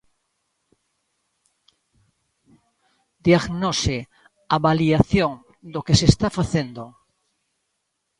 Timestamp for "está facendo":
6.13-6.83